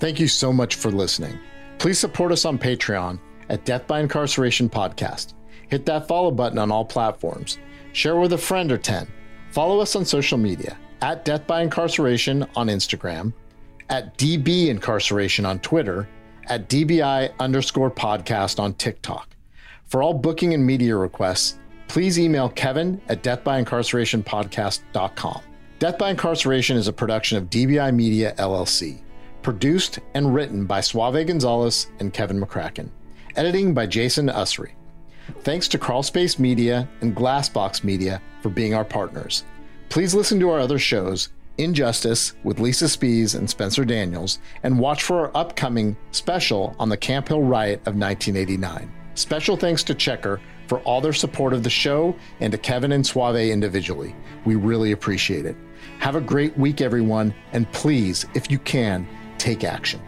Thank 0.00 0.18
you 0.18 0.28
so 0.28 0.52
much 0.52 0.74
for 0.76 0.90
listening. 0.90 1.38
Please 1.78 1.98
support 1.98 2.32
us 2.32 2.44
on 2.44 2.58
Patreon 2.58 3.18
at 3.50 3.66
Death 3.66 3.86
by 3.86 4.00
Incarceration 4.00 4.70
Podcast. 4.70 5.34
Hit 5.68 5.84
that 5.86 6.08
follow 6.08 6.30
button 6.30 6.58
on 6.58 6.70
all 6.70 6.86
platforms. 6.86 7.58
Share 7.92 8.16
with 8.16 8.32
a 8.32 8.38
friend 8.38 8.72
or 8.72 8.78
10. 8.78 9.06
Follow 9.50 9.80
us 9.80 9.94
on 9.96 10.06
social 10.06 10.38
media 10.38 10.78
at 11.02 11.24
Death 11.24 11.46
by 11.46 11.62
Incarceration 11.62 12.46
on 12.56 12.68
Instagram, 12.68 13.32
at 13.88 14.16
DB 14.16 14.68
Incarceration 14.68 15.44
on 15.44 15.58
Twitter, 15.60 16.08
at 16.46 16.68
DBI 16.68 17.32
underscore 17.38 17.90
podcast 17.90 18.60
on 18.60 18.74
TikTok. 18.74 19.34
For 19.86 20.02
all 20.02 20.14
booking 20.14 20.54
and 20.54 20.64
media 20.64 20.96
requests, 20.96 21.58
please 21.88 22.18
email 22.18 22.48
Kevin 22.48 23.00
at 23.08 23.22
deathbyincarcerationpodcast.com. 23.22 25.40
Death 25.78 25.98
by 25.98 26.10
Incarceration 26.10 26.76
is 26.76 26.88
a 26.88 26.92
production 26.92 27.38
of 27.38 27.50
DBI 27.50 27.94
Media 27.94 28.34
LLC, 28.38 29.00
produced 29.42 30.00
and 30.14 30.34
written 30.34 30.66
by 30.66 30.80
Suave 30.80 31.26
Gonzalez 31.26 31.88
and 31.98 32.12
Kevin 32.12 32.40
McCracken, 32.40 32.90
editing 33.40 33.72
by 33.72 33.86
Jason 33.86 34.26
Usry. 34.26 34.72
Thanks 35.44 35.66
to 35.68 35.78
Crawlspace 35.78 36.38
Media 36.38 36.86
and 37.00 37.16
Glassbox 37.16 37.82
Media 37.82 38.20
for 38.42 38.50
being 38.50 38.74
our 38.74 38.84
partners. 38.84 39.44
Please 39.88 40.14
listen 40.14 40.38
to 40.40 40.50
our 40.50 40.60
other 40.60 40.78
shows, 40.78 41.30
Injustice 41.56 42.34
with 42.44 42.60
Lisa 42.60 42.84
Spees 42.84 43.34
and 43.34 43.48
Spencer 43.48 43.86
Daniels, 43.86 44.40
and 44.62 44.78
watch 44.78 45.04
for 45.04 45.20
our 45.20 45.30
upcoming 45.34 45.96
special 46.10 46.76
on 46.78 46.90
the 46.90 46.98
Camp 46.98 47.28
Hill 47.28 47.40
riot 47.40 47.78
of 47.86 47.96
1989. 47.96 48.92
Special 49.14 49.56
thanks 49.56 49.82
to 49.84 49.94
Checkr 49.94 50.38
for 50.66 50.80
all 50.80 51.00
their 51.00 51.14
support 51.14 51.54
of 51.54 51.62
the 51.62 51.70
show 51.70 52.14
and 52.40 52.52
to 52.52 52.58
Kevin 52.58 52.92
and 52.92 53.06
Suave 53.06 53.36
individually. 53.36 54.14
We 54.44 54.56
really 54.56 54.92
appreciate 54.92 55.46
it. 55.46 55.56
Have 56.00 56.14
a 56.14 56.20
great 56.20 56.54
week, 56.58 56.82
everyone, 56.82 57.32
and 57.54 57.72
please, 57.72 58.26
if 58.34 58.50
you 58.50 58.58
can, 58.58 59.08
take 59.38 59.64
action. 59.64 60.02